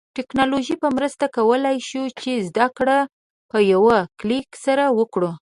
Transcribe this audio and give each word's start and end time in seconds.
د 0.03 0.03
ټیکنالوژی 0.17 0.75
په 0.83 0.87
مرسته 0.97 1.25
کولای 1.37 1.77
شو 1.89 2.03
چې 2.21 2.31
زده 2.47 2.67
کړه 2.77 2.97
په 3.51 3.57
یوه 3.73 3.97
کلیک 4.19 4.49
سره 4.65 4.85
وکړو 4.99 5.31